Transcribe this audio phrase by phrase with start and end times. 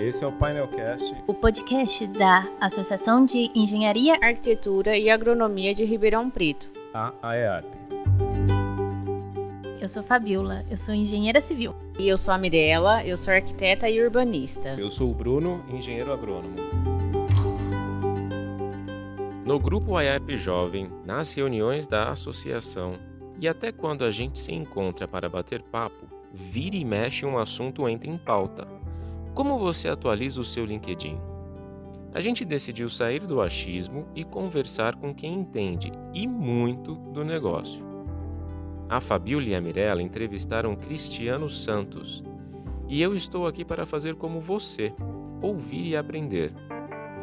[0.00, 6.30] Esse é o Painelcast, o podcast da Associação de Engenharia, Arquitetura e Agronomia de Ribeirão
[6.30, 7.66] Preto, a AEARP.
[9.78, 11.74] Eu sou Fabiola, eu sou engenheira civil.
[11.98, 14.70] E eu sou a Mirella, eu sou arquiteta e urbanista.
[14.78, 16.56] Eu sou o Bruno, engenheiro agrônomo.
[19.44, 22.94] No grupo AEARP Jovem, nas reuniões da associação
[23.38, 27.86] e até quando a gente se encontra para bater papo, vira e mexe um assunto
[27.86, 28.79] entra em pauta.
[29.34, 31.18] Como você atualiza o seu LinkedIn?
[32.12, 37.84] A gente decidiu sair do achismo e conversar com quem entende e muito do negócio.
[38.88, 42.24] A Fabiola e a Mirella entrevistaram Cristiano Santos.
[42.88, 44.92] E eu estou aqui para fazer como você,
[45.40, 46.52] ouvir e aprender.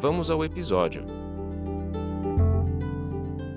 [0.00, 1.04] Vamos ao episódio.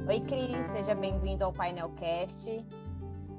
[0.09, 2.61] Oi, Cris, seja bem-vindo ao Painelcast.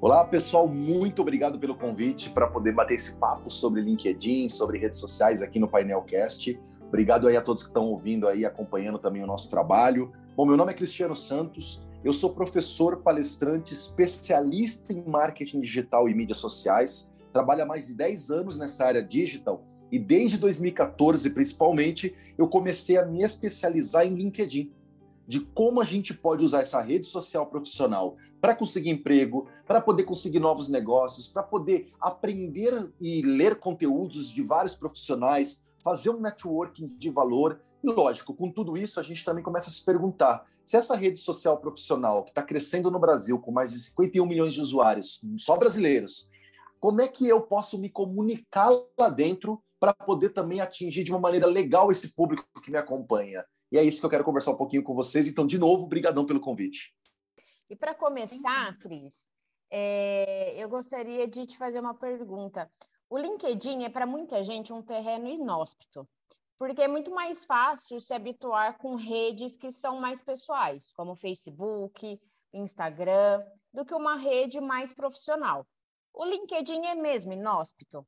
[0.03, 4.99] Olá, pessoal, muito obrigado pelo convite para poder bater esse papo sobre LinkedIn, sobre redes
[4.99, 6.59] sociais aqui no Painelcast.
[6.89, 10.11] Obrigado aí a todos que estão ouvindo aí, acompanhando também o nosso trabalho.
[10.35, 16.13] Bom, meu nome é Cristiano Santos, eu sou professor, palestrante, especialista em marketing digital e
[16.13, 17.09] mídias sociais.
[17.31, 22.97] Trabalho há mais de 10 anos nessa área digital e desde 2014, principalmente, eu comecei
[22.97, 24.69] a me especializar em LinkedIn
[25.27, 30.03] de como a gente pode usar essa rede social profissional para conseguir emprego, para poder
[30.03, 36.87] conseguir novos negócios, para poder aprender e ler conteúdos de vários profissionais, fazer um networking
[36.97, 37.61] de valor.
[37.83, 41.19] E lógico, com tudo isso, a gente também começa a se perguntar se essa rede
[41.19, 45.57] social profissional que está crescendo no Brasil com mais de 51 milhões de usuários, só
[45.57, 46.29] brasileiros,
[46.79, 51.19] como é que eu posso me comunicar lá dentro para poder também atingir de uma
[51.19, 53.43] maneira legal esse público que me acompanha?
[53.73, 55.27] E é isso que eu quero conversar um pouquinho com vocês.
[55.27, 56.95] Então, de novo, brigadão pelo convite.
[57.67, 59.25] E para começar, Cris,
[59.71, 62.71] é, eu gostaria de te fazer uma pergunta.
[63.09, 66.07] O LinkedIn é para muita gente um terreno inóspito,
[66.59, 72.21] porque é muito mais fácil se habituar com redes que são mais pessoais, como Facebook,
[72.53, 75.65] Instagram, do que uma rede mais profissional.
[76.13, 78.05] O LinkedIn é mesmo inóspito?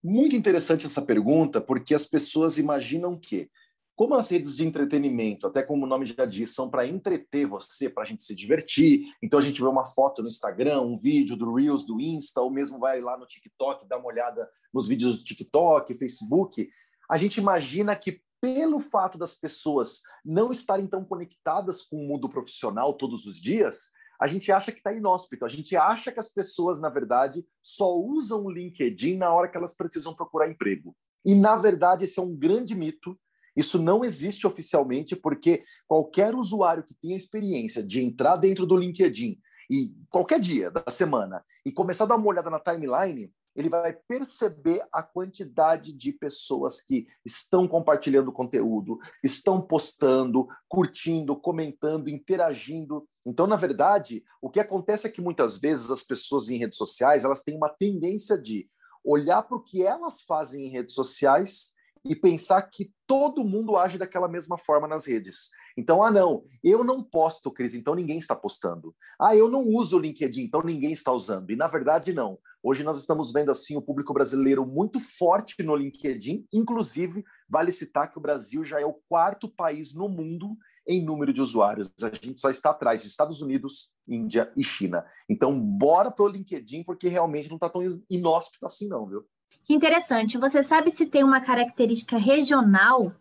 [0.00, 3.50] Muito interessante essa pergunta, porque as pessoas imaginam que
[3.98, 7.90] como as redes de entretenimento, até como o nome já diz, são para entreter você,
[7.90, 11.34] para a gente se divertir, então a gente vê uma foto no Instagram, um vídeo
[11.34, 15.18] do Reels, do Insta, ou mesmo vai lá no TikTok, dá uma olhada nos vídeos
[15.18, 16.70] do TikTok, Facebook,
[17.10, 22.28] a gente imagina que pelo fato das pessoas não estarem tão conectadas com o mundo
[22.28, 23.88] profissional todos os dias,
[24.20, 27.96] a gente acha que está inóspito, a gente acha que as pessoas, na verdade, só
[27.96, 30.94] usam o LinkedIn na hora que elas precisam procurar emprego.
[31.24, 33.18] E, na verdade, esse é um grande mito
[33.58, 39.36] isso não existe oficialmente, porque qualquer usuário que tenha experiência de entrar dentro do LinkedIn
[39.68, 43.92] e qualquer dia da semana e começar a dar uma olhada na timeline, ele vai
[44.06, 53.08] perceber a quantidade de pessoas que estão compartilhando conteúdo, estão postando, curtindo, comentando, interagindo.
[53.26, 57.24] Então, na verdade, o que acontece é que muitas vezes as pessoas em redes sociais
[57.24, 58.70] elas têm uma tendência de
[59.04, 63.98] olhar para o que elas fazem em redes sociais e pensar que todo mundo age
[63.98, 65.50] daquela mesma forma nas redes.
[65.76, 68.94] Então, ah, não, eu não posto, Cris, então ninguém está postando.
[69.20, 71.50] Ah, eu não uso o LinkedIn, então ninguém está usando.
[71.50, 72.38] E na verdade, não.
[72.62, 76.46] Hoje nós estamos vendo assim o público brasileiro muito forte no LinkedIn.
[76.52, 80.56] Inclusive, vale citar que o Brasil já é o quarto país no mundo
[80.88, 81.92] em número de usuários.
[82.02, 85.04] A gente só está atrás de Estados Unidos, Índia e China.
[85.28, 89.24] Então, bora para o LinkedIn, porque realmente não está tão inóspito assim, não, viu?
[89.68, 90.38] Que interessante.
[90.38, 93.12] Você sabe se tem uma característica regional?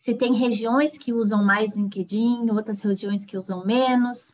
[0.00, 4.32] Se tem regiões que usam mais LinkedIn, outras regiões que usam menos?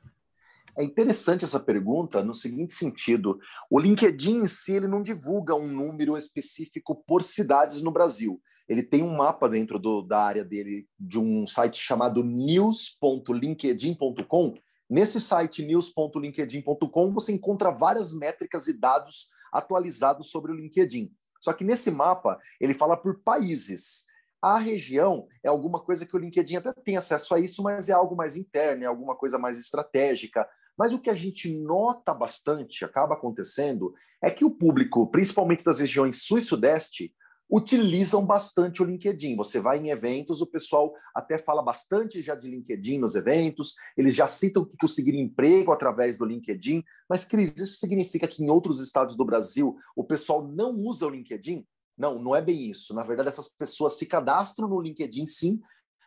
[0.74, 3.38] É interessante essa pergunta no seguinte sentido:
[3.70, 8.40] o LinkedIn em si ele não divulga um número específico por cidades no Brasil.
[8.66, 14.54] Ele tem um mapa dentro do, da área dele de um site chamado news.linkedin.com.
[14.88, 21.12] Nesse site news.linkedin.com você encontra várias métricas e dados atualizados sobre o LinkedIn.
[21.40, 24.04] Só que nesse mapa, ele fala por países.
[24.40, 27.92] A região é alguma coisa que o LinkedIn até tem acesso a isso, mas é
[27.92, 30.48] algo mais interno, é alguma coisa mais estratégica.
[30.76, 33.92] Mas o que a gente nota bastante, acaba acontecendo,
[34.22, 37.12] é que o público, principalmente das regiões sul e sudeste,
[37.50, 39.36] utilizam bastante o LinkedIn.
[39.36, 44.14] Você vai em eventos, o pessoal até fala bastante já de LinkedIn nos eventos, eles
[44.14, 48.80] já citam que conseguiram emprego através do LinkedIn, mas, Cris, isso significa que em outros
[48.80, 51.64] estados do Brasil o pessoal não usa o LinkedIn?
[51.96, 52.94] Não, não é bem isso.
[52.94, 55.60] Na verdade, essas pessoas se cadastram no LinkedIn, sim,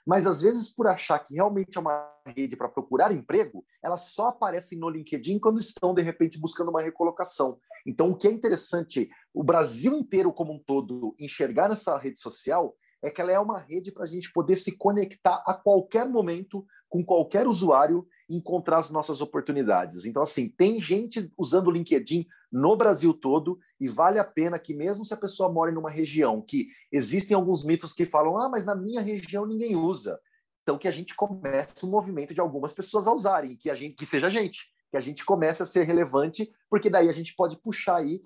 [0.06, 4.28] mas às vezes por achar que realmente é uma rede para procurar emprego, elas só
[4.28, 7.60] aparecem no LinkedIn quando estão de repente buscando uma recolocação.
[7.86, 12.76] Então, o que é interessante, o Brasil inteiro como um todo enxergar nessa rede social
[13.02, 16.66] é que ela é uma rede para a gente poder se conectar a qualquer momento
[16.88, 18.06] com qualquer usuário
[18.36, 20.06] encontrar as nossas oportunidades.
[20.06, 24.74] Então, assim, tem gente usando o LinkedIn no Brasil todo e vale a pena que,
[24.74, 28.50] mesmo se a pessoa mora em uma região que existem alguns mitos que falam, ah,
[28.50, 30.20] mas na minha região ninguém usa.
[30.64, 33.96] Então, que a gente comece um movimento de algumas pessoas a usarem, que a gente,
[33.96, 37.34] que seja a gente, que a gente comece a ser relevante, porque daí a gente
[37.34, 38.22] pode puxar aí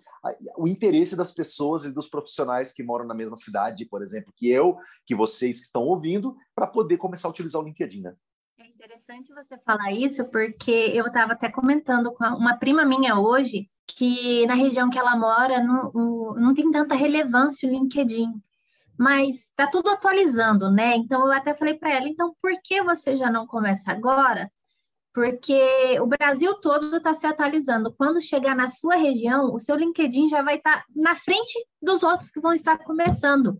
[0.58, 4.50] o interesse das pessoas e dos profissionais que moram na mesma cidade, por exemplo, que
[4.50, 4.75] eu,
[5.06, 8.16] que vocês que estão ouvindo, para poder começar a utilizar o LinkedIn, né?
[8.86, 14.46] Interessante você falar isso, porque eu estava até comentando com uma prima minha hoje que
[14.46, 15.92] na região que ela mora não,
[16.36, 18.32] não tem tanta relevância o LinkedIn
[18.96, 20.96] mas está tudo atualizando, né?
[20.98, 24.52] Então eu até falei para ela, então por que você já não começa agora?
[25.12, 27.92] Porque o Brasil todo está se atualizando.
[27.92, 32.04] Quando chegar na sua região, o seu LinkedIn já vai estar tá na frente dos
[32.04, 33.58] outros que vão estar começando.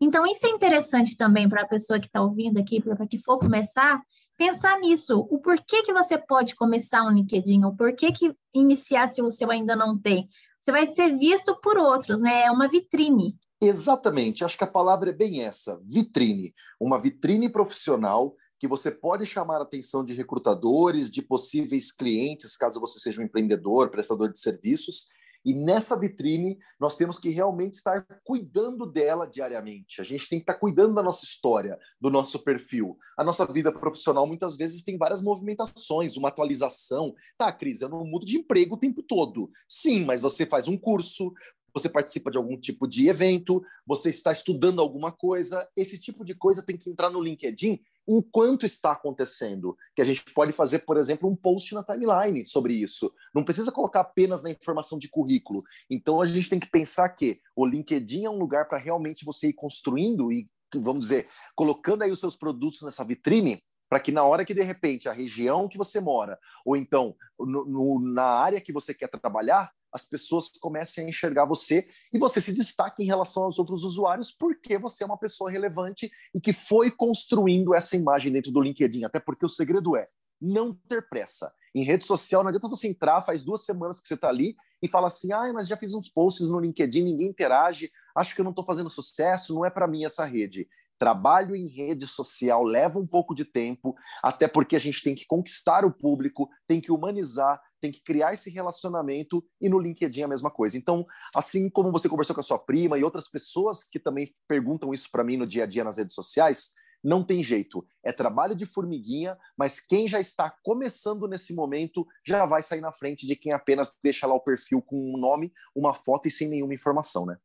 [0.00, 3.38] Então, isso é interessante também para a pessoa que está ouvindo aqui, para que for
[3.38, 4.00] começar,
[4.38, 5.26] pensar nisso.
[5.28, 9.50] O porquê que você pode começar um LinkedIn, o porquê que iniciar se o seu
[9.50, 10.28] ainda não tem.
[10.62, 12.44] Você vai ser visto por outros, né?
[12.44, 13.36] É uma vitrine.
[13.60, 16.54] Exatamente, acho que a palavra é bem essa, vitrine.
[16.80, 22.80] Uma vitrine profissional que você pode chamar a atenção de recrutadores, de possíveis clientes, caso
[22.80, 25.08] você seja um empreendedor, prestador de serviços.
[25.48, 29.98] E nessa vitrine, nós temos que realmente estar cuidando dela diariamente.
[29.98, 32.98] A gente tem que estar cuidando da nossa história, do nosso perfil.
[33.16, 37.14] A nossa vida profissional muitas vezes tem várias movimentações, uma atualização.
[37.38, 39.50] Tá, Cris, eu não mudo de emprego o tempo todo.
[39.66, 41.32] Sim, mas você faz um curso,
[41.72, 46.34] você participa de algum tipo de evento, você está estudando alguma coisa, esse tipo de
[46.34, 49.76] coisa tem que entrar no LinkedIn enquanto está acontecendo.
[49.94, 53.12] Que a gente pode fazer, por exemplo, um post na timeline sobre isso.
[53.34, 55.62] Não precisa colocar apenas na informação de currículo.
[55.90, 59.48] Então a gente tem que pensar que o LinkedIn é um lugar para realmente você
[59.48, 64.22] ir construindo e, vamos dizer, colocando aí os seus produtos nessa vitrine para que na
[64.22, 68.60] hora que de repente a região que você mora, ou então no, no, na área
[68.60, 73.06] que você quer trabalhar, as pessoas comecem a enxergar você e você se destaque em
[73.06, 77.96] relação aos outros usuários porque você é uma pessoa relevante e que foi construindo essa
[77.96, 79.04] imagem dentro do LinkedIn.
[79.04, 80.04] Até porque o segredo é
[80.40, 81.52] não ter pressa.
[81.74, 84.88] Em rede social, não adianta você entrar, faz duas semanas que você está ali e
[84.88, 88.44] fala assim: ah, mas já fiz uns posts no LinkedIn, ninguém interage, acho que eu
[88.44, 90.68] não estou fazendo sucesso, não é para mim essa rede.
[90.98, 95.26] Trabalho em rede social leva um pouco de tempo, até porque a gente tem que
[95.26, 100.28] conquistar o público, tem que humanizar, tem que criar esse relacionamento e no LinkedIn a
[100.28, 100.76] mesma coisa.
[100.76, 101.06] Então,
[101.36, 105.08] assim como você conversou com a sua prima e outras pessoas que também perguntam isso
[105.10, 106.70] para mim no dia a dia nas redes sociais,
[107.02, 107.86] não tem jeito.
[108.04, 112.92] É trabalho de formiguinha, mas quem já está começando nesse momento já vai sair na
[112.92, 116.48] frente de quem apenas deixa lá o perfil com um nome, uma foto e sem
[116.48, 117.36] nenhuma informação, né?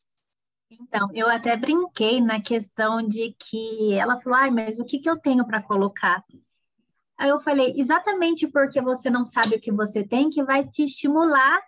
[0.80, 5.10] Então, eu até brinquei na questão de que ela falou, ai, mas o que, que
[5.10, 6.24] eu tenho para colocar?
[7.18, 10.84] Aí eu falei, exatamente porque você não sabe o que você tem, que vai te
[10.84, 11.62] estimular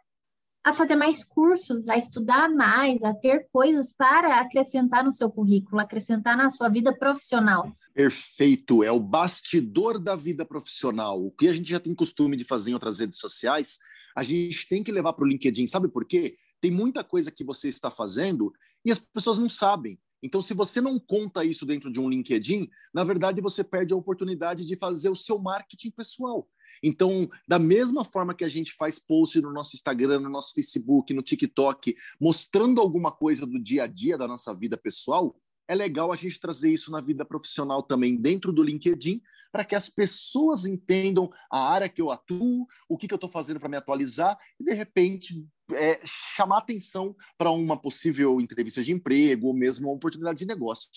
[0.63, 5.79] a fazer mais cursos, a estudar mais, a ter coisas para acrescentar no seu currículo,
[5.79, 7.71] acrescentar na sua vida profissional.
[7.93, 11.23] Perfeito, é o bastidor da vida profissional.
[11.23, 13.77] O que a gente já tem costume de fazer em outras redes sociais,
[14.15, 15.67] a gente tem que levar para o LinkedIn.
[15.67, 16.35] Sabe por quê?
[16.59, 18.51] Tem muita coisa que você está fazendo
[18.85, 19.99] e as pessoas não sabem.
[20.23, 23.97] Então, se você não conta isso dentro de um LinkedIn, na verdade você perde a
[23.97, 26.47] oportunidade de fazer o seu marketing pessoal.
[26.83, 31.13] Então, da mesma forma que a gente faz post no nosso Instagram, no nosso Facebook,
[31.13, 35.35] no TikTok, mostrando alguma coisa do dia a dia da nossa vida pessoal,
[35.67, 39.73] é legal a gente trazer isso na vida profissional também dentro do LinkedIn, para que
[39.73, 43.69] as pessoas entendam a área que eu atuo, o que, que eu estou fazendo para
[43.69, 49.53] me atualizar e, de repente, é, chamar atenção para uma possível entrevista de emprego ou
[49.53, 50.89] mesmo uma oportunidade de negócio.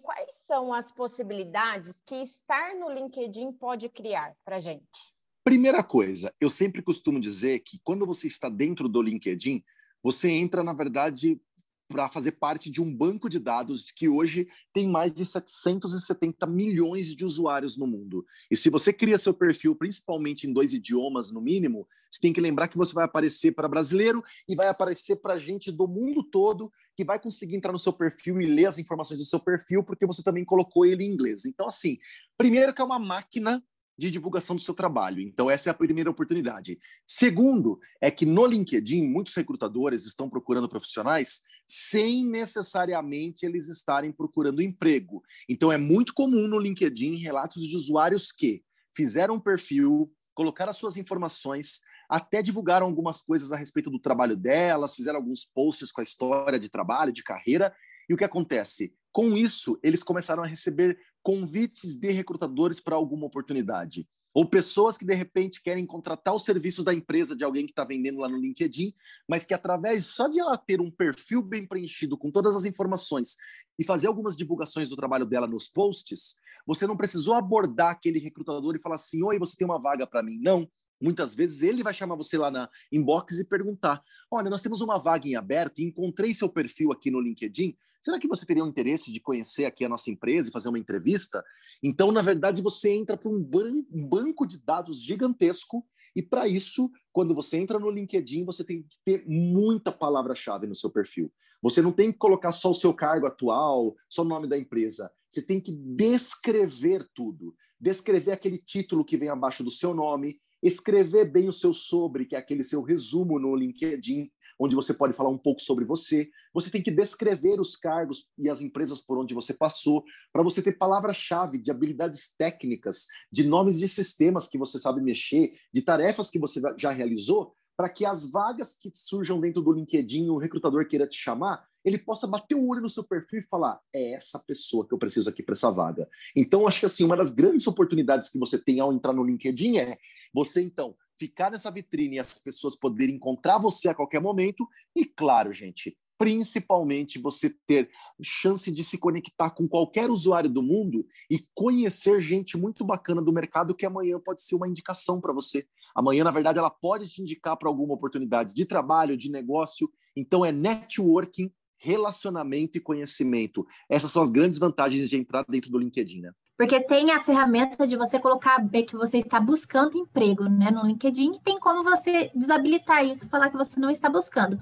[0.00, 5.14] Quais são as possibilidades que estar no LinkedIn pode criar para gente?
[5.44, 9.64] Primeira coisa, eu sempre costumo dizer que quando você está dentro do LinkedIn,
[10.02, 11.40] você entra, na verdade,
[11.88, 17.14] para fazer parte de um banco de dados que hoje tem mais de 770 milhões
[17.14, 18.24] de usuários no mundo.
[18.50, 22.40] E se você cria seu perfil, principalmente em dois idiomas no mínimo, você tem que
[22.40, 26.72] lembrar que você vai aparecer para brasileiro e vai aparecer para gente do mundo todo
[26.96, 30.06] que vai conseguir entrar no seu perfil e ler as informações do seu perfil, porque
[30.06, 31.44] você também colocou ele em inglês.
[31.44, 31.98] Então, assim,
[32.38, 33.62] primeiro que é uma máquina
[33.98, 35.20] de divulgação do seu trabalho.
[35.20, 36.78] Então, essa é a primeira oportunidade.
[37.06, 44.62] Segundo, é que no LinkedIn, muitos recrutadores estão procurando profissionais sem necessariamente eles estarem procurando
[44.62, 45.22] emprego.
[45.48, 48.62] Então, é muito comum no LinkedIn relatos de usuários que
[48.94, 54.36] fizeram um perfil, colocaram as suas informações, até divulgaram algumas coisas a respeito do trabalho
[54.36, 57.74] delas, fizeram alguns posts com a história de trabalho, de carreira.
[58.08, 58.94] E o que acontece?
[59.12, 60.96] Com isso, eles começaram a receber
[61.26, 64.08] convites de recrutadores para alguma oportunidade.
[64.32, 67.82] Ou pessoas que, de repente, querem contratar os serviços da empresa de alguém que está
[67.82, 68.94] vendendo lá no LinkedIn,
[69.28, 73.34] mas que, através só de ela ter um perfil bem preenchido com todas as informações
[73.76, 78.76] e fazer algumas divulgações do trabalho dela nos posts, você não precisou abordar aquele recrutador
[78.76, 80.38] e falar assim: Oi, você tem uma vaga para mim?
[80.40, 80.70] Não.
[81.02, 84.96] Muitas vezes ele vai chamar você lá na inbox e perguntar: Olha, nós temos uma
[84.96, 87.76] vaga em aberto, encontrei seu perfil aqui no LinkedIn.
[88.06, 90.78] Será que você teria um interesse de conhecer aqui a nossa empresa e fazer uma
[90.78, 91.44] entrevista?
[91.82, 95.84] Então, na verdade, você entra para um banco de dados gigantesco
[96.14, 100.74] e para isso, quando você entra no LinkedIn, você tem que ter muita palavra-chave no
[100.76, 101.32] seu perfil.
[101.60, 105.10] Você não tem que colocar só o seu cargo atual, só o nome da empresa.
[105.28, 107.56] Você tem que descrever tudo.
[107.80, 112.36] Descrever aquele título que vem abaixo do seu nome, escrever bem o seu sobre, que
[112.36, 116.30] é aquele seu resumo no LinkedIn, onde você pode falar um pouco sobre você.
[116.54, 120.62] Você tem que descrever os cargos e as empresas por onde você passou, para você
[120.62, 126.30] ter palavra-chave de habilidades técnicas, de nomes de sistemas que você sabe mexer, de tarefas
[126.30, 130.88] que você já realizou, para que as vagas que surjam dentro do LinkedIn, o recrutador
[130.88, 134.38] queira te chamar, ele possa bater o olho no seu perfil e falar: é essa
[134.38, 136.08] pessoa que eu preciso aqui para essa vaga.
[136.34, 139.76] Então, acho que assim, uma das grandes oportunidades que você tem ao entrar no LinkedIn
[139.76, 139.98] é
[140.34, 144.66] você, então, ficar nessa vitrine e as pessoas poderem encontrar você a qualquer momento.
[144.94, 147.90] E, claro, gente, principalmente você ter
[148.22, 153.32] chance de se conectar com qualquer usuário do mundo e conhecer gente muito bacana do
[153.32, 155.66] mercado que amanhã pode ser uma indicação para você.
[155.94, 159.90] Amanhã, na verdade, ela pode te indicar para alguma oportunidade de trabalho, de negócio.
[160.16, 163.66] Então, é networking, relacionamento e conhecimento.
[163.88, 166.32] Essas são as grandes vantagens de entrar dentro do LinkedIn, né?
[166.56, 171.34] Porque tem a ferramenta de você colocar que você está buscando emprego né, no LinkedIn
[171.34, 174.58] e tem como você desabilitar isso, falar que você não está buscando.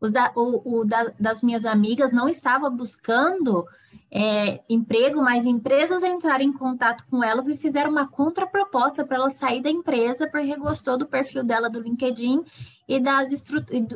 [0.00, 3.64] Os da, o, o da, das minhas amigas não estava buscando
[4.10, 9.30] é, emprego, mas empresas entraram em contato com elas e fizeram uma contraproposta para ela
[9.30, 12.44] sair da empresa porque gostou do perfil dela do LinkedIn
[12.88, 13.28] e das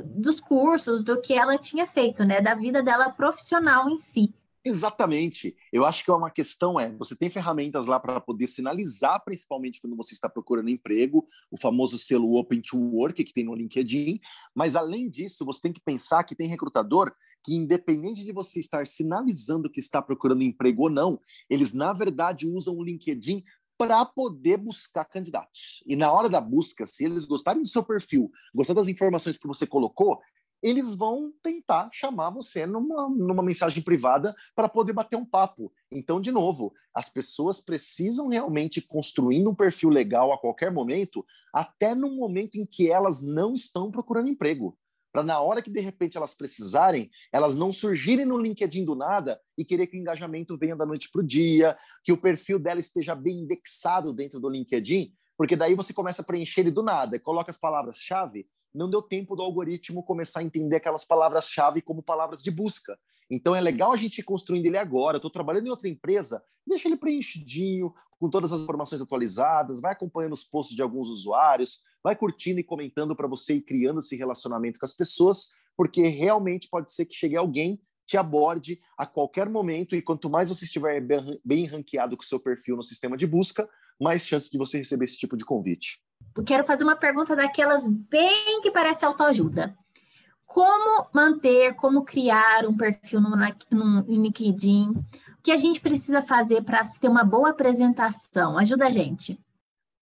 [0.05, 2.41] dos cursos, do que ela tinha feito, né?
[2.41, 4.35] Da vida dela profissional em si.
[4.63, 5.57] Exatamente.
[5.73, 9.81] Eu acho que é uma questão é, você tem ferramentas lá para poder sinalizar, principalmente
[9.81, 14.21] quando você está procurando emprego, o famoso selo Open to Work que tem no LinkedIn,
[14.55, 17.11] mas além disso, você tem que pensar que tem recrutador
[17.43, 22.47] que independente de você estar sinalizando que está procurando emprego ou não, eles na verdade
[22.47, 23.43] usam o LinkedIn
[23.79, 25.83] para poder buscar candidatos.
[25.87, 29.47] E na hora da busca, se eles gostarem do seu perfil, gostar das informações que
[29.47, 30.21] você colocou,
[30.63, 35.73] eles vão tentar chamar você numa, numa mensagem privada para poder bater um papo.
[35.91, 41.95] Então, de novo, as pessoas precisam realmente construir um perfil legal a qualquer momento, até
[41.95, 44.77] no momento em que elas não estão procurando emprego.
[45.13, 49.41] Para na hora que de repente elas precisarem, elas não surgirem no LinkedIn do nada
[49.59, 52.79] e querer que o engajamento venha da noite para o dia, que o perfil dela
[52.79, 57.19] esteja bem indexado dentro do LinkedIn, porque daí você começa a preencher ele do nada,
[57.19, 62.43] coloca as palavras-chave não deu tempo do algoritmo começar a entender aquelas palavras-chave como palavras
[62.43, 62.99] de busca.
[63.31, 65.17] Então é legal a gente ir construindo ele agora.
[65.17, 70.35] Estou trabalhando em outra empresa, deixa ele preenchidinho, com todas as informações atualizadas, vai acompanhando
[70.35, 74.79] os posts de alguns usuários, vai curtindo e comentando para você ir criando esse relacionamento
[74.79, 79.95] com as pessoas, porque realmente pode ser que chegue alguém te aborde a qualquer momento
[79.95, 81.01] e quanto mais você estiver
[81.45, 83.67] bem ranqueado com o seu perfil no sistema de busca,
[84.01, 86.01] mais chance de você receber esse tipo de convite
[86.45, 89.77] quero fazer uma pergunta daquelas bem que parece autoajuda.
[90.47, 93.31] Como manter, como criar um perfil no,
[93.71, 94.91] no LinkedIn?
[94.91, 98.59] O que a gente precisa fazer para ter uma boa apresentação?
[98.59, 99.39] Ajuda a gente.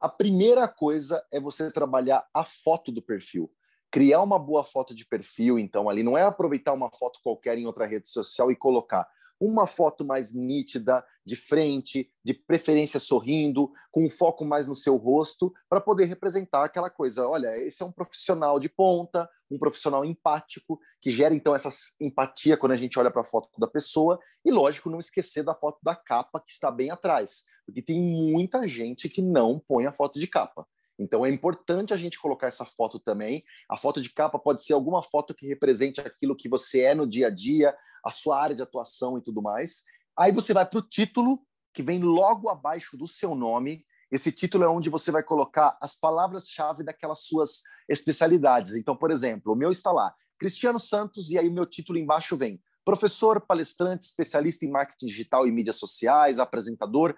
[0.00, 3.50] A primeira coisa é você trabalhar a foto do perfil.
[3.90, 7.66] Criar uma boa foto de perfil, então, ali não é aproveitar uma foto qualquer em
[7.66, 9.06] outra rede social e colocar
[9.40, 14.96] uma foto mais nítida, de frente, de preferência sorrindo, com um foco mais no seu
[14.96, 17.28] rosto, para poder representar aquela coisa.
[17.28, 22.56] Olha, esse é um profissional de ponta, um profissional empático, que gera então essa empatia
[22.56, 25.78] quando a gente olha para a foto da pessoa, e lógico, não esquecer da foto
[25.82, 30.18] da capa que está bem atrás, porque tem muita gente que não põe a foto
[30.18, 30.66] de capa.
[30.98, 33.44] Então é importante a gente colocar essa foto também.
[33.68, 37.06] A foto de capa pode ser alguma foto que represente aquilo que você é no
[37.06, 37.74] dia a dia,
[38.04, 39.84] a sua área de atuação e tudo mais.
[40.18, 41.38] Aí você vai para o título,
[41.72, 43.84] que vem logo abaixo do seu nome.
[44.10, 48.74] Esse título é onde você vai colocar as palavras-chave daquelas suas especialidades.
[48.74, 52.36] Então, por exemplo, o meu está lá, Cristiano Santos, e aí o meu título embaixo
[52.36, 57.14] vem professor, palestrante, especialista em marketing digital e mídias sociais, apresentador.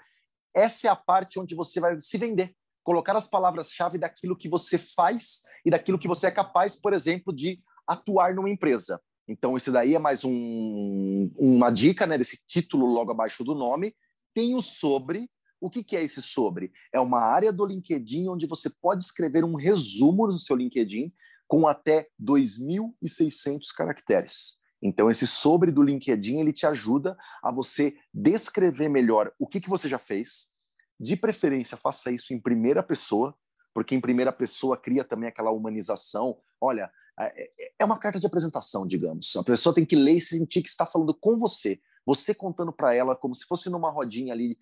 [0.53, 4.79] Essa é a parte onde você vai se vender colocar as palavras-chave daquilo que você
[4.79, 9.01] faz e daquilo que você é capaz, por exemplo, de atuar numa empresa.
[9.29, 13.95] Então, esse daí é mais um, uma dica né, desse título logo abaixo do nome.
[14.35, 15.31] Tem o sobre.
[15.61, 16.73] O que, que é esse sobre?
[16.93, 21.07] É uma área do LinkedIn onde você pode escrever um resumo no seu LinkedIn
[21.47, 24.57] com até 2.600 caracteres.
[24.83, 29.69] Então, esse sobre do LinkedIn ele te ajuda a você descrever melhor o que, que
[29.69, 30.55] você já fez.
[31.01, 33.35] De preferência, faça isso em primeira pessoa,
[33.73, 36.37] porque em primeira pessoa cria também aquela humanização.
[36.61, 39.35] Olha, é, é, é uma carta de apresentação, digamos.
[39.37, 41.81] A pessoa tem que ler e sentir que está falando com você.
[42.05, 44.59] Você contando para ela como se fosse numa rodinha ali,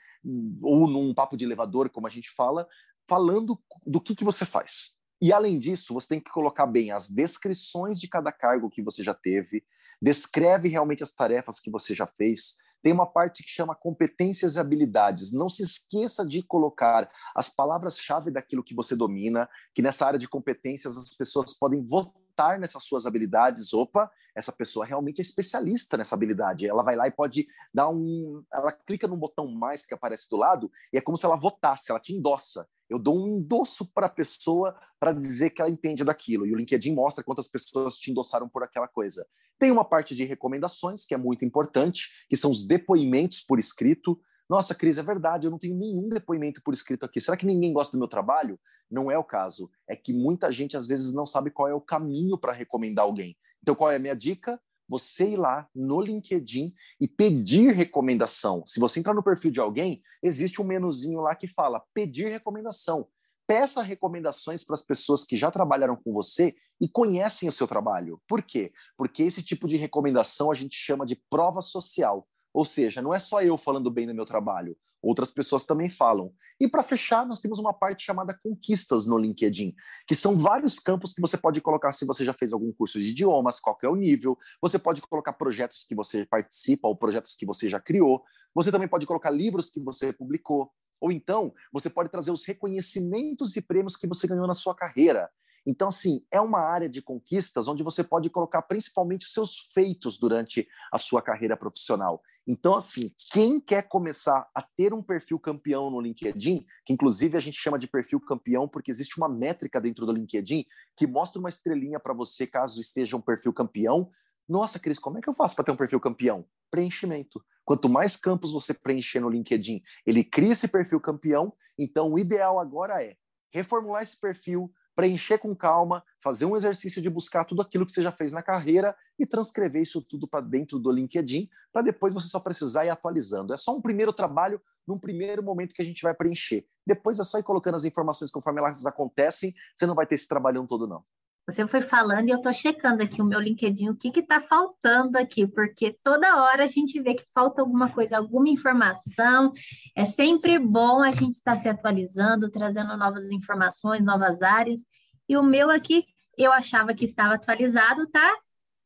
[0.63, 2.69] ou num papo de elevador, como a gente fala,
[3.09, 4.97] falando do que, que você faz.
[5.21, 9.03] E além disso, você tem que colocar bem as descrições de cada cargo que você
[9.03, 9.65] já teve,
[10.01, 12.57] descreve realmente as tarefas que você já fez.
[12.83, 15.33] Tem uma parte que chama competências e habilidades.
[15.33, 20.29] Não se esqueça de colocar as palavras-chave daquilo que você domina, que nessa área de
[20.29, 26.15] competências as pessoas podem votar nessas suas habilidades, opa, essa pessoa realmente é especialista nessa
[26.15, 26.69] habilidade.
[26.69, 28.45] Ela vai lá e pode dar um.
[28.53, 31.91] Ela clica no botão mais que aparece do lado e é como se ela votasse,
[31.91, 32.67] ela te endossa.
[32.89, 36.47] Eu dou um endosso para a pessoa para dizer que ela entende daquilo.
[36.47, 39.27] E o LinkedIn mostra quantas pessoas te endossaram por aquela coisa.
[39.59, 44.19] Tem uma parte de recomendações, que é muito importante, que são os depoimentos por escrito.
[44.49, 47.21] Nossa, Cris, é verdade, eu não tenho nenhum depoimento por escrito aqui.
[47.21, 48.59] Será que ninguém gosta do meu trabalho?
[48.91, 49.71] Não é o caso.
[49.87, 53.37] É que muita gente às vezes não sabe qual é o caminho para recomendar alguém.
[53.63, 54.59] Então, qual é a minha dica?
[54.89, 58.65] Você ir lá no LinkedIn e pedir recomendação.
[58.67, 63.07] Se você entrar no perfil de alguém, existe um menuzinho lá que fala pedir recomendação.
[63.47, 68.21] Peça recomendações para as pessoas que já trabalharam com você e conhecem o seu trabalho.
[68.29, 68.73] Por quê?
[68.97, 72.27] Porque esse tipo de recomendação a gente chama de prova social.
[72.53, 74.77] Ou seja, não é só eu falando bem do meu trabalho,
[75.09, 76.33] outras pessoas também falam.
[76.61, 79.75] E para fechar, nós temos uma parte chamada conquistas no LinkedIn,
[80.07, 83.11] que são vários campos que você pode colocar se você já fez algum curso de
[83.11, 84.37] idiomas, qual é o nível.
[84.61, 88.23] Você pode colocar projetos que você participa ou projetos que você já criou.
[88.55, 90.71] Você também pode colocar livros que você publicou.
[91.01, 95.31] Ou então, você pode trazer os reconhecimentos e prêmios que você ganhou na sua carreira.
[95.67, 100.19] Então, assim, é uma área de conquistas onde você pode colocar principalmente os seus feitos
[100.19, 102.23] durante a sua carreira profissional.
[102.51, 107.41] Então, assim, quem quer começar a ter um perfil campeão no LinkedIn, que inclusive a
[107.41, 110.65] gente chama de perfil campeão porque existe uma métrica dentro do LinkedIn
[110.97, 114.11] que mostra uma estrelinha para você caso esteja um perfil campeão.
[114.49, 116.47] Nossa, Cris, como é que eu faço para ter um perfil campeão?
[116.71, 117.45] Preenchimento.
[117.67, 121.53] Quanto mais campos você preencher no LinkedIn, ele cria esse perfil campeão.
[121.79, 123.15] Então, o ideal agora é
[123.53, 128.03] reformular esse perfil, preencher com calma, fazer um exercício de buscar tudo aquilo que você
[128.03, 132.27] já fez na carreira e transcrever isso tudo para dentro do LinkedIn, para depois você
[132.27, 133.55] só precisar ir atualizando.
[133.55, 136.67] É só um primeiro trabalho, num primeiro momento que a gente vai preencher.
[136.85, 140.27] Depois é só ir colocando as informações conforme elas acontecem, você não vai ter esse
[140.27, 141.05] trabalhão todo, não.
[141.49, 145.17] Você foi falando e eu estou checando aqui o meu LinkedIn, o que está faltando
[145.17, 149.55] aqui, porque toda hora a gente vê que falta alguma coisa, alguma informação.
[149.97, 154.81] É sempre bom a gente estar tá se atualizando, trazendo novas informações, novas áreas.
[155.27, 156.05] E o meu aqui,
[156.37, 158.37] eu achava que estava atualizado, tá?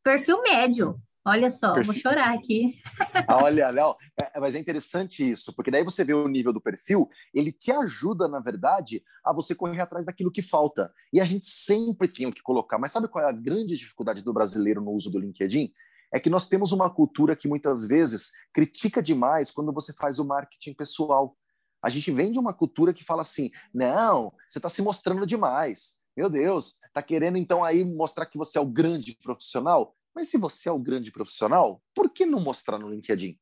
[0.05, 0.97] Perfil médio.
[1.25, 1.93] Olha só, perfil.
[1.93, 2.81] vou chorar aqui.
[3.29, 6.61] Ah, olha, Léo, é, mas é interessante isso, porque daí você vê o nível do
[6.61, 10.93] perfil, ele te ajuda, na verdade, a você correr atrás daquilo que falta.
[11.13, 12.77] E a gente sempre tem o que colocar.
[12.79, 15.73] Mas sabe qual é a grande dificuldade do brasileiro no uso do LinkedIn?
[16.13, 20.27] É que nós temos uma cultura que muitas vezes critica demais quando você faz o
[20.27, 21.37] marketing pessoal.
[21.83, 26.01] A gente vem de uma cultura que fala assim: não, você está se mostrando demais.
[26.17, 29.97] Meu Deus, está querendo então aí mostrar que você é o grande profissional?
[30.15, 33.39] Mas se você é o grande profissional, por que não mostrar no LinkedIn?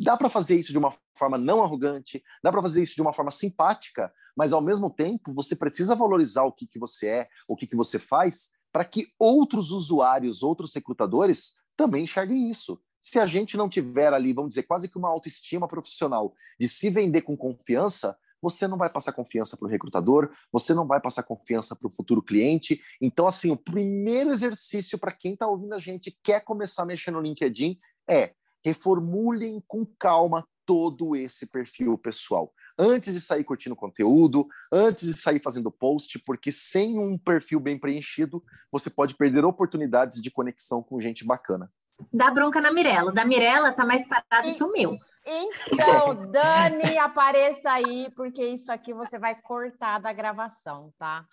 [0.00, 3.12] Dá para fazer isso de uma forma não arrogante, dá para fazer isso de uma
[3.12, 7.56] forma simpática, mas ao mesmo tempo você precisa valorizar o que, que você é, o
[7.56, 12.80] que, que você faz, para que outros usuários, outros recrutadores também enxerguem isso.
[13.02, 16.90] Se a gente não tiver ali, vamos dizer, quase que uma autoestima profissional de se
[16.90, 21.22] vender com confiança, você não vai passar confiança para o recrutador, você não vai passar
[21.22, 22.80] confiança para o futuro cliente.
[23.00, 27.10] Então, assim, o primeiro exercício para quem está ouvindo a gente quer começar a mexer
[27.10, 28.32] no LinkedIn é
[28.64, 32.52] reformulem com calma todo esse perfil pessoal.
[32.78, 37.78] Antes de sair curtindo conteúdo, antes de sair fazendo post, porque sem um perfil bem
[37.78, 41.72] preenchido, você pode perder oportunidades de conexão com gente bacana.
[42.12, 43.12] Dá bronca na Mirella.
[43.12, 44.96] Da Mirella tá mais parado que o meu.
[45.28, 51.26] Então, Dani, apareça aí, porque isso aqui você vai cortar da gravação, tá?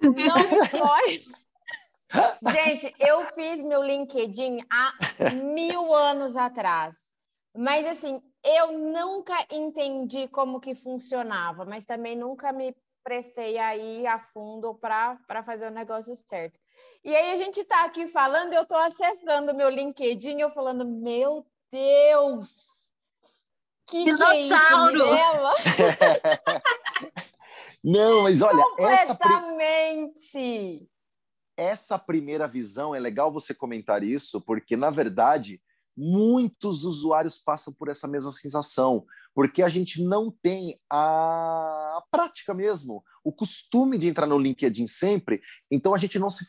[0.00, 1.24] Não me pode.
[2.52, 4.92] Gente, eu fiz meu LinkedIn há
[5.54, 7.12] mil anos atrás.
[7.56, 14.18] Mas assim, eu nunca entendi como que funcionava, mas também nunca me prestei aí a
[14.18, 16.58] fundo para fazer o negócio certo.
[17.04, 20.84] E aí a gente está aqui falando, eu estou acessando o meu LinkedIn, eu falando,
[20.84, 22.71] meu Deus!
[23.86, 24.94] Que Dinossauro!
[24.94, 26.02] Que é isso,
[27.84, 29.18] Não, mas olha, essa
[31.56, 35.60] essa primeira visão é legal você comentar isso, porque na verdade
[35.96, 43.04] muitos usuários passam por essa mesma sensação, porque a gente não tem a prática mesmo,
[43.24, 45.40] o costume de entrar no LinkedIn sempre,
[45.70, 46.46] então a gente não se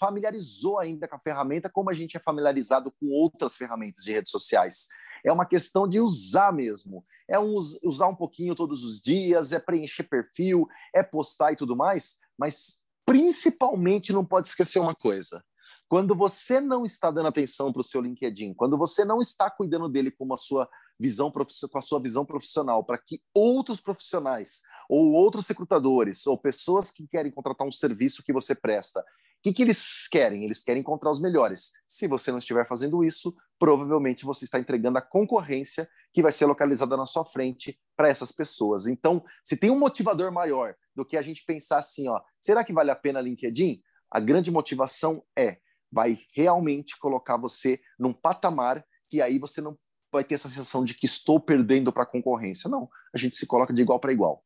[0.00, 4.30] familiarizou ainda com a ferramenta como a gente é familiarizado com outras ferramentas de redes
[4.30, 4.86] sociais.
[5.24, 7.04] É uma questão de usar mesmo.
[7.28, 11.76] É um, usar um pouquinho todos os dias, é preencher perfil, é postar e tudo
[11.76, 15.42] mais, mas principalmente não pode esquecer uma coisa.
[15.88, 19.88] Quando você não está dando atenção para o seu LinkedIn, quando você não está cuidando
[19.88, 20.68] dele com a sua
[21.00, 26.90] visão com a sua visão profissional, para que outros profissionais ou outros recrutadores ou pessoas
[26.90, 29.02] que querem contratar um serviço que você presta,
[29.42, 30.44] que, que eles querem?
[30.44, 31.72] Eles querem encontrar os melhores.
[31.86, 36.46] Se você não estiver fazendo isso, provavelmente você está entregando a concorrência que vai ser
[36.46, 38.86] localizada na sua frente para essas pessoas.
[38.86, 42.72] Então, se tem um motivador maior do que a gente pensar assim, ó, será que
[42.72, 43.80] vale a pena LinkedIn?
[44.10, 45.58] A grande motivação é
[45.90, 49.78] vai realmente colocar você num patamar que aí você não
[50.12, 52.68] vai ter essa sensação de que estou perdendo para a concorrência.
[52.70, 54.42] Não, a gente se coloca de igual para igual.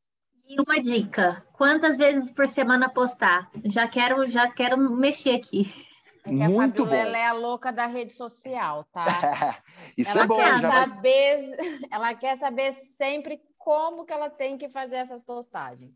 [0.48, 3.50] E uma dica: quantas vezes por semana postar?
[3.64, 5.72] Já quero, já quero mexer aqui.
[6.24, 6.94] É Muito bom.
[6.94, 9.02] Ela é a louca da rede social, tá?
[9.98, 10.36] Isso ela é bom.
[10.36, 11.56] Quer saber,
[11.90, 15.92] ela quer saber sempre como que ela tem que fazer essas postagens.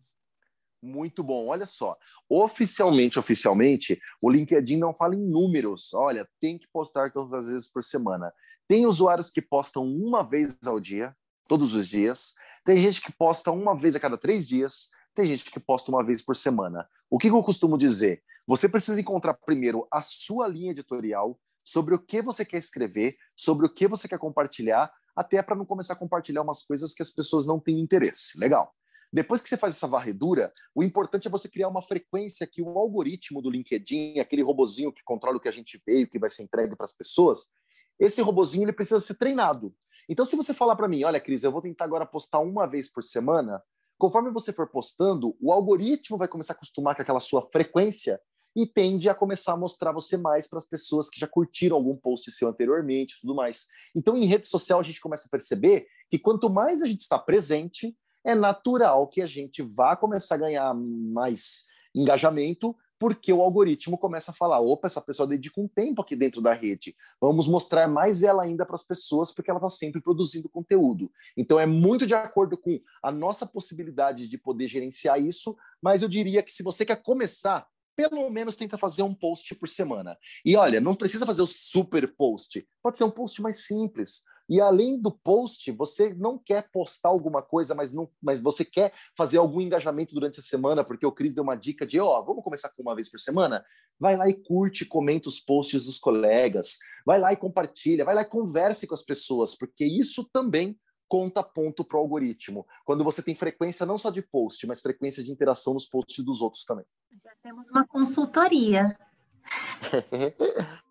[0.83, 1.47] Muito bom.
[1.49, 1.97] Olha só,
[2.29, 5.93] oficialmente, oficialmente, o LinkedIn não fala em números.
[5.95, 8.33] Olha, tem que postar tantas vezes por semana.
[8.69, 11.17] Tem usuários que postam uma vez ao dia,
[11.49, 12.35] todos os dias.
[12.67, 14.89] Tem gente que posta uma vez a cada três dias.
[15.15, 16.85] Tem gente que posta uma vez por semana.
[17.09, 18.25] O que eu costumo dizer?
[18.45, 23.67] Você precisa encontrar primeiro a sua linha editorial sobre o que você quer escrever, sobre
[23.67, 27.11] o que você quer compartilhar, até para não começar a compartilhar umas coisas que as
[27.11, 28.37] pessoas não têm interesse.
[28.37, 28.75] Legal.
[29.13, 32.77] Depois que você faz essa varredura, o importante é você criar uma frequência que o
[32.77, 36.29] algoritmo do LinkedIn, aquele robozinho que controla o que a gente vê, o que vai
[36.29, 37.53] ser entregue para as pessoas,
[37.99, 39.75] esse robozinho ele precisa ser treinado.
[40.09, 42.91] Então, se você falar para mim, olha, Cris, eu vou tentar agora postar uma vez
[42.91, 43.63] por semana,
[43.99, 48.21] conforme você for postando, o algoritmo vai começar a acostumar com aquela sua frequência
[48.55, 51.95] e tende a começar a mostrar você mais para as pessoas que já curtiram algum
[51.95, 53.67] post seu anteriormente e tudo mais.
[53.95, 57.19] Então, em rede social, a gente começa a perceber que quanto mais a gente está
[57.19, 63.99] presente, é natural que a gente vá começar a ganhar mais engajamento, porque o algoritmo
[63.99, 67.87] começa a falar: opa, essa pessoa dedica um tempo aqui dentro da rede, vamos mostrar
[67.89, 71.11] mais ela ainda para as pessoas, porque ela está sempre produzindo conteúdo.
[71.37, 76.09] Então, é muito de acordo com a nossa possibilidade de poder gerenciar isso, mas eu
[76.09, 80.19] diria que se você quer começar, pelo menos tenta fazer um post por semana.
[80.45, 84.23] E olha, não precisa fazer o super post, pode ser um post mais simples.
[84.49, 88.93] E além do post, você não quer postar alguma coisa, mas, não, mas você quer
[89.17, 92.25] fazer algum engajamento durante a semana, porque o Cris deu uma dica de, ó, oh,
[92.25, 93.65] vamos começar com uma vez por semana?
[93.99, 98.23] Vai lá e curte, comenta os posts dos colegas, vai lá e compartilha, vai lá
[98.23, 100.79] e converse com as pessoas, porque isso também
[101.09, 102.67] conta ponto para o algoritmo.
[102.85, 106.41] Quando você tem frequência não só de post, mas frequência de interação nos posts dos
[106.41, 106.85] outros também.
[107.25, 108.97] Já temos uma consultoria.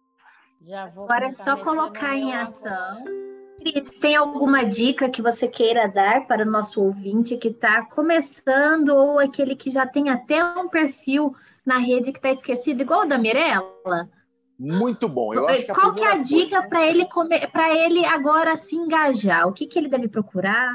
[0.73, 3.03] Agora é só colocar em ação.
[3.65, 8.89] Cris, tem alguma dica que você queira dar para o nosso ouvinte que está começando
[8.89, 13.05] ou aquele que já tem até um perfil na rede que está esquecido, igual o
[13.05, 14.07] da Mirella?
[14.59, 15.33] Muito bom.
[15.33, 16.69] Eu acho que Qual que é a dica coisa...
[16.69, 17.07] para ele
[17.51, 19.47] para ele agora se engajar?
[19.47, 20.71] O que, que ele deve procurar?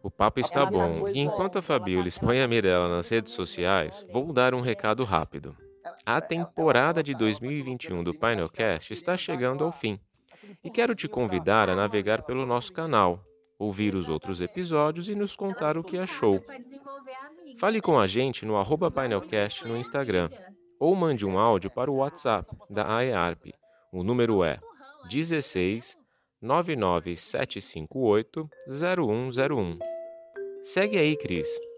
[0.00, 1.08] O papo está bom.
[1.12, 5.54] E enquanto a Fabiola expõe a Mirella nas redes sociais, vou dar um recado rápido.
[6.06, 10.00] A temporada de 2021 do Painelcast está chegando ao fim
[10.62, 13.22] e quero te convidar a navegar pelo nosso canal,
[13.58, 16.42] ouvir os outros episódios e nos contar o que achou.
[17.58, 18.54] Fale com a gente no
[18.90, 20.30] painelcast no Instagram
[20.78, 23.52] ou mande um áudio para o WhatsApp da AEARP.
[23.92, 24.58] O número é
[25.08, 25.98] 16
[26.40, 29.78] 99758 0101.
[30.62, 31.69] Segue aí, Cris.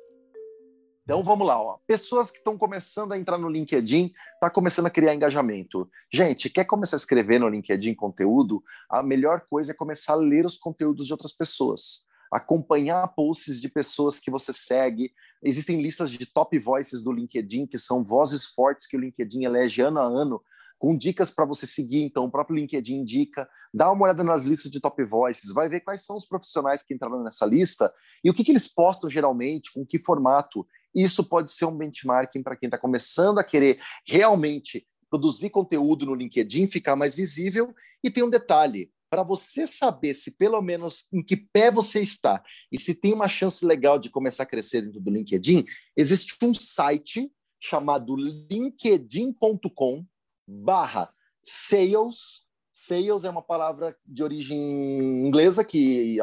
[1.12, 1.76] Então vamos lá, ó.
[1.86, 5.86] pessoas que estão começando a entrar no LinkedIn, está começando a criar engajamento.
[6.10, 8.64] Gente, quer começar a escrever no LinkedIn conteúdo?
[8.88, 13.68] A melhor coisa é começar a ler os conteúdos de outras pessoas, acompanhar posts de
[13.68, 15.12] pessoas que você segue.
[15.42, 19.82] Existem listas de top voices do LinkedIn, que são vozes fortes que o LinkedIn elege
[19.82, 20.42] ano a ano,
[20.78, 22.04] com dicas para você seguir.
[22.04, 23.46] Então, o próprio LinkedIn indica.
[23.74, 26.94] Dá uma olhada nas listas de top voices, vai ver quais são os profissionais que
[26.94, 27.92] entraram nessa lista
[28.24, 30.66] e o que, que eles postam geralmente, com que formato.
[30.94, 36.14] Isso pode ser um benchmarking para quem está começando a querer realmente produzir conteúdo no
[36.14, 37.74] LinkedIn, ficar mais visível.
[38.02, 42.42] E tem um detalhe: para você saber se pelo menos em que pé você está
[42.70, 46.54] e se tem uma chance legal de começar a crescer dentro do LinkedIn, existe um
[46.54, 50.04] site chamado linkedin.com
[50.48, 51.10] barra
[51.42, 52.42] sales.
[52.72, 54.58] Sales é uma palavra de origem
[55.26, 56.16] inglesa, que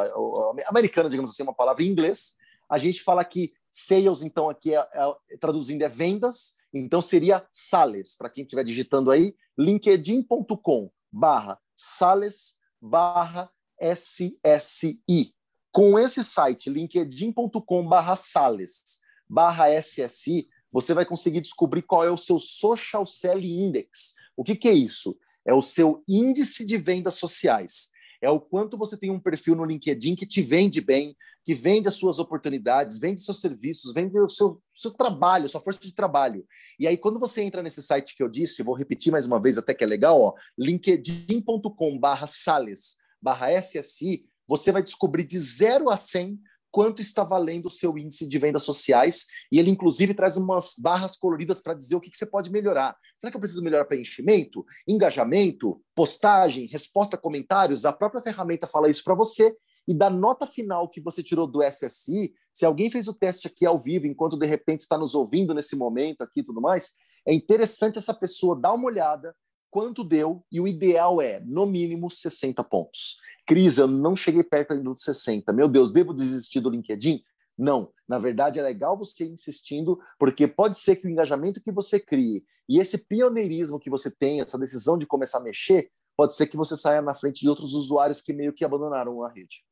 [0.66, 2.34] americana, digamos assim, é uma palavra em inglês.
[2.68, 8.16] A gente fala que sales, então, aqui é, é, traduzindo é vendas, então seria sales,
[8.16, 13.52] para quem estiver digitando aí, linkedin.com barra sales barra
[13.82, 15.34] SSI.
[15.72, 22.18] Com esse site, linkedin.com barra sales barra SSI, você vai conseguir descobrir qual é o
[22.18, 24.16] seu Social Selling Index.
[24.36, 25.18] O que, que é isso?
[25.46, 27.90] É o seu índice de vendas sociais.
[28.22, 31.88] É o quanto você tem um perfil no LinkedIn que te vende bem, que vende
[31.88, 36.46] as suas oportunidades, vende seus serviços, vende o seu, seu trabalho, sua força de trabalho.
[36.80, 39.58] E aí, quando você entra nesse site que eu disse, vou repetir mais uma vez,
[39.58, 45.90] até que é legal, ó, linkedin.com barra sales barra SSI, você vai descobrir de 0
[45.90, 46.40] a 100
[46.72, 51.18] quanto está valendo o seu índice de vendas sociais, e ele inclusive traz umas barras
[51.18, 52.96] coloridas para dizer o que, que, você pode melhorar.
[53.18, 57.86] Será que eu preciso melhorar preenchimento, engajamento, postagem, resposta a comentários?
[57.86, 59.56] A própria ferramenta fala isso para você,
[59.88, 63.66] e da nota final que você tirou do SSI, se alguém fez o teste aqui
[63.66, 66.92] ao vivo, enquanto de repente está nos ouvindo nesse momento aqui e tudo mais,
[67.28, 69.36] é interessante essa pessoa dar uma olhada
[69.72, 73.18] quanto deu, e o ideal é, no mínimo, 60 pontos.
[73.50, 75.52] Cris, eu não cheguei perto ainda dos 60.
[75.52, 77.24] Meu Deus, devo desistir do LinkedIn?
[77.58, 77.92] Não.
[78.08, 82.00] Na verdade, é legal você ir insistindo, porque pode ser que o engajamento que você
[82.00, 86.46] crie e esse pioneirismo que você tem, essa decisão de começar a mexer, pode ser
[86.46, 89.64] que você saia na frente de outros usuários que meio que abandonaram a rede.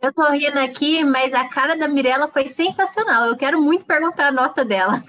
[0.00, 3.26] Eu tô rindo aqui, mas a cara da Mirella foi sensacional.
[3.26, 5.04] Eu quero muito perguntar a nota dela.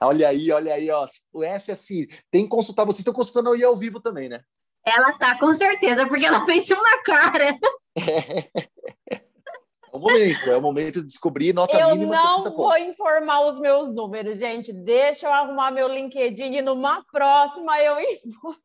[0.00, 1.06] olha aí, olha aí, ó.
[1.30, 4.42] O SSI tem que consultar, vocês estão consultando aí ao vivo também, né?
[4.84, 7.58] Ela tá, com certeza, porque ela fez uma cara.
[9.92, 12.46] É o momento, é o momento de descobrir nota eu mínima 60 pontos.
[12.46, 14.72] Eu não vou informar os meus números, gente.
[14.72, 18.56] Deixa eu arrumar meu LinkedIn e numa próxima eu informo.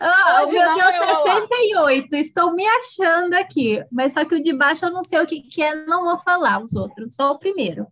[0.00, 3.84] Oh, o meu deu 68, estou me achando aqui.
[3.90, 6.18] Mas só que o de baixo eu não sei o que, que é, não vou
[6.22, 7.86] falar os outros, só o primeiro.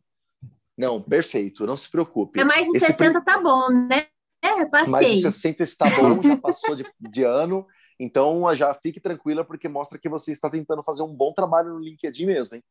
[0.77, 2.41] Não, perfeito, não se preocupe.
[2.41, 3.25] É mais de Esse 60 prim...
[3.25, 4.07] tá bom, né?
[4.43, 4.91] É, passei.
[4.91, 7.67] Mais de 60 está bom, já passou de, de ano.
[7.99, 11.79] Então, já fique tranquila, porque mostra que você está tentando fazer um bom trabalho no
[11.79, 12.65] LinkedIn mesmo, hein?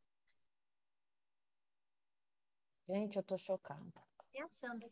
[2.89, 3.81] Gente, eu tô chocada.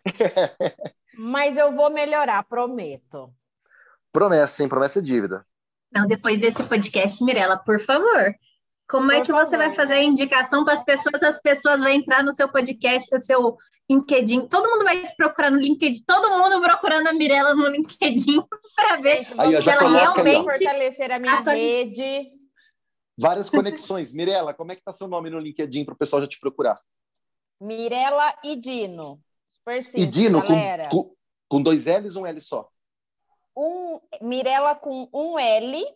[1.18, 3.34] Mas eu vou melhorar, prometo.
[4.12, 4.70] Promessa, hein?
[4.70, 5.46] Promessa é dívida.
[5.92, 8.34] Não, depois desse podcast, Mirella, por favor.
[8.89, 11.21] Como é que você vai fazer a indicação para as pessoas?
[11.21, 13.56] As pessoas vão entrar no seu podcast, no seu
[13.88, 14.47] LinkedIn.
[14.47, 16.04] Todo mundo vai procurar no LinkedIn.
[16.08, 18.41] Todo mundo procurando a Mirella no LinkedIn
[18.75, 22.32] para ver aí, se ela realmente fortalecer a minha rede.
[23.15, 24.12] Várias conexões.
[24.12, 26.75] Mirella, como é que tá seu nome no LinkedIn para o pessoal já te procurar?
[27.62, 29.19] Mirella e Dino.
[29.47, 30.89] Super simples, Dino, galera.
[30.89, 31.15] Com, com,
[31.47, 32.67] com dois L's ou um L só?
[33.56, 35.95] Um, Mirella com um L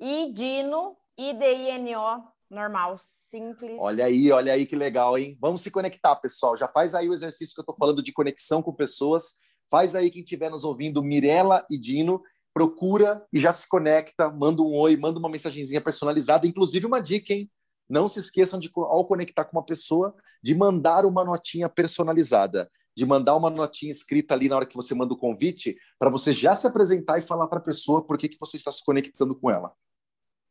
[0.00, 2.98] e Dino, I-D-I-N-O, normal,
[3.30, 3.76] simples.
[3.78, 5.38] Olha aí, olha aí que legal, hein?
[5.40, 6.56] Vamos se conectar, pessoal.
[6.56, 9.36] Já faz aí o exercício que eu estou falando de conexão com pessoas.
[9.70, 12.22] Faz aí quem estiver nos ouvindo, Mirella e Dino,
[12.52, 17.32] procura e já se conecta, manda um oi, manda uma mensagenzinha personalizada, inclusive uma dica,
[17.32, 17.50] hein?
[17.88, 23.04] Não se esqueçam de, ao conectar com uma pessoa, de mandar uma notinha personalizada, de
[23.04, 26.54] mandar uma notinha escrita ali na hora que você manda o convite, para você já
[26.54, 29.50] se apresentar e falar para a pessoa por que, que você está se conectando com
[29.50, 29.72] ela.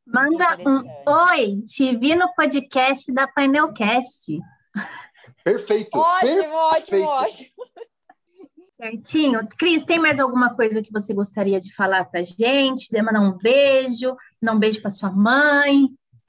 [0.05, 4.37] Manda um oi, te vi no podcast da Painelcast.
[5.43, 5.97] Perfeito.
[5.97, 7.07] Ótimo, perfeito.
[7.07, 7.49] ótimo, ótimo.
[8.75, 9.47] Certinho.
[9.57, 12.89] Cris, tem mais alguma coisa que você gostaria de falar para gente?
[12.91, 15.87] De mandar um beijo, dar um beijo para sua mãe.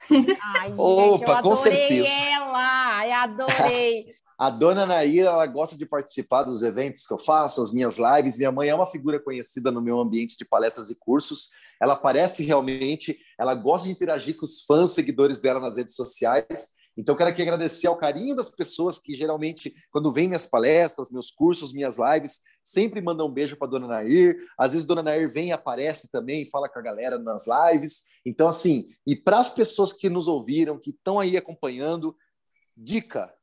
[0.09, 4.15] Ai, gente, Opa, eu adorei ela, eu adorei.
[4.37, 8.37] A dona Naira, ela gosta de participar dos eventos que eu faço, as minhas lives.
[8.37, 11.49] Minha mãe é uma figura conhecida no meu ambiente de palestras e cursos.
[11.81, 16.73] Ela aparece realmente, ela gosta de interagir com os fãs, seguidores dela nas redes sociais.
[16.97, 21.29] Então, quero aqui agradecer ao carinho das pessoas que geralmente, quando vêm minhas palestras, meus
[21.29, 24.37] cursos, minhas lives, sempre mandam um beijo para dona Nair.
[24.57, 28.05] Às vezes, dona Nair vem aparece também, fala com a galera nas lives.
[28.25, 32.15] Então, assim, e para as pessoas que nos ouviram, que estão aí acompanhando,
[32.77, 33.33] dica: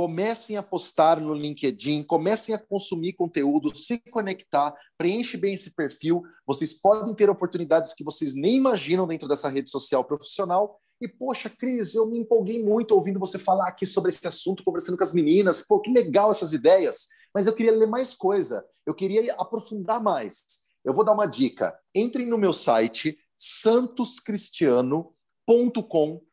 [0.00, 6.22] comecem a postar no LinkedIn, comecem a consumir conteúdo, se conectar, preenche bem esse perfil.
[6.46, 11.50] Vocês podem ter oportunidades que vocês nem imaginam dentro dessa rede social profissional E, poxa,
[11.50, 15.12] Cris, eu me empolguei muito ouvindo você falar aqui sobre esse assunto, conversando com as
[15.12, 15.62] meninas.
[15.68, 17.08] Pô, que legal essas ideias.
[17.34, 18.64] Mas eu queria ler mais coisa.
[18.86, 20.44] Eu queria aprofundar mais.
[20.82, 21.78] Eu vou dar uma dica.
[21.94, 26.29] Entrem no meu site santoscristiano.com.br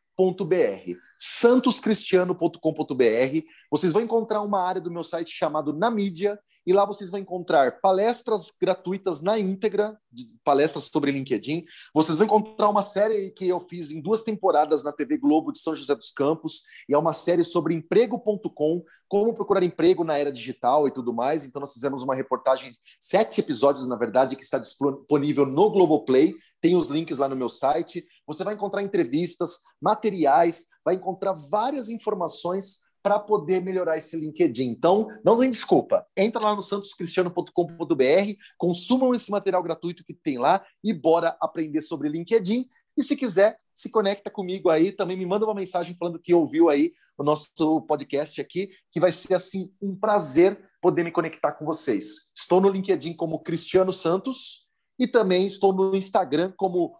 [1.17, 3.41] santoscristiano.com.br.
[3.71, 7.21] Vocês vão encontrar uma área do meu site chamado Na Mídia, e lá vocês vão
[7.21, 9.97] encontrar palestras gratuitas na íntegra,
[10.43, 11.63] palestras sobre LinkedIn.
[11.95, 15.61] Vocês vão encontrar uma série que eu fiz em duas temporadas na TV Globo de
[15.61, 20.29] São José dos Campos, e é uma série sobre emprego.com, como procurar emprego na era
[20.29, 21.45] digital e tudo mais.
[21.45, 26.35] Então, nós fizemos uma reportagem, sete episódios, na verdade, que está disponível no Globoplay.
[26.59, 28.05] Tem os links lá no meu site.
[28.27, 34.67] Você vai encontrar entrevistas, materiais, vai encontrar várias informações para poder melhorar esse LinkedIn.
[34.67, 36.05] Então, não tem desculpa.
[36.17, 42.09] Entra lá no santoscristiano.com.br, consumam esse material gratuito que tem lá e bora aprender sobre
[42.09, 42.67] LinkedIn.
[42.97, 46.67] E se quiser, se conecta comigo aí, também me manda uma mensagem falando que ouviu
[46.67, 51.63] aí o nosso podcast aqui, que vai ser assim um prazer poder me conectar com
[51.63, 52.33] vocês.
[52.37, 54.67] Estou no LinkedIn como Cristiano Santos
[54.99, 56.93] e também estou no Instagram como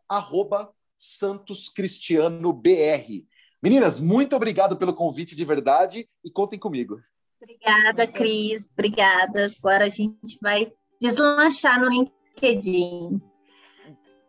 [0.95, 3.27] santoscristianobr.
[3.61, 7.01] Meninas, muito obrigado pelo convite de verdade e contem comigo.
[7.41, 8.67] Obrigada, Cris.
[8.73, 9.51] Obrigada.
[9.59, 13.21] Agora a gente vai deslanchar no LinkedIn.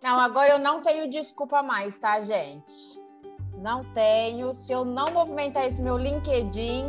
[0.02, 2.72] Não, agora eu não tenho desculpa mais, tá, gente?
[3.56, 4.52] Não tenho.
[4.54, 6.84] Se eu não movimentar esse meu LinkedIn,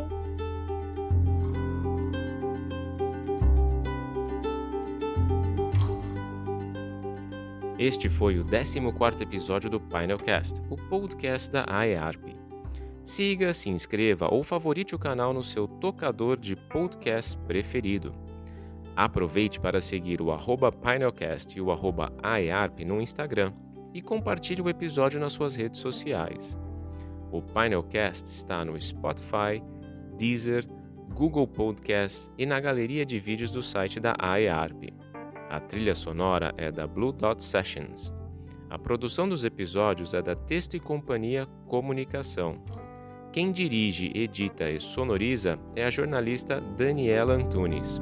[7.79, 12.35] Este foi o 14º episódio do Painelcast, o podcast da IARP.
[13.05, 18.13] Siga, se inscreva ou favorite o canal no seu tocador de podcast preferido.
[18.97, 23.53] Aproveite para seguir o arroba Painelcast e o arroba IARP no Instagram
[23.93, 26.57] e compartilhe o episódio nas suas redes sociais.
[27.31, 29.63] O Painelcast está no Spotify,
[30.17, 30.67] Deezer,
[31.15, 34.98] Google Podcast e na galeria de vídeos do site da IARP.
[35.49, 38.13] A trilha sonora é da Blue Dot Sessions.
[38.69, 42.63] A produção dos episódios é da Texto e Companhia Comunicação.
[43.33, 47.99] Quem dirige, edita e sonoriza é a jornalista Daniela Antunes.